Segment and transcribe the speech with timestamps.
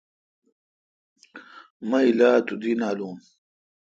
[1.89, 3.15] مہ الا تودی نالون۔